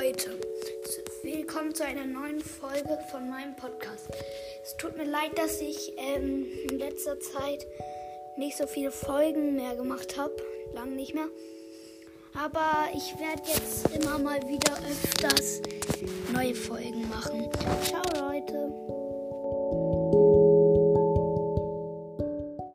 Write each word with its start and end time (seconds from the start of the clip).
Leute, 0.00 0.38
willkommen 1.22 1.74
zu 1.74 1.84
einer 1.84 2.04
neuen 2.04 2.40
Folge 2.40 2.98
von 3.10 3.28
meinem 3.28 3.56
Podcast. 3.56 4.08
Es 4.62 4.76
tut 4.76 4.96
mir 4.96 5.04
leid, 5.04 5.36
dass 5.36 5.60
ich 5.60 5.92
ähm, 5.96 6.46
in 6.70 6.78
letzter 6.78 7.18
Zeit 7.18 7.66
nicht 8.36 8.56
so 8.56 8.68
viele 8.68 8.92
Folgen 8.92 9.56
mehr 9.56 9.74
gemacht 9.74 10.16
habe, 10.16 10.36
lang 10.72 10.94
nicht 10.94 11.14
mehr. 11.14 11.26
Aber 12.32 12.88
ich 12.94 13.18
werde 13.18 13.42
jetzt 13.48 13.90
immer 13.92 14.18
mal 14.18 14.40
wieder 14.42 14.74
öfters 14.88 15.62
neue 16.32 16.54
Folgen 16.54 17.08
machen. 17.08 17.48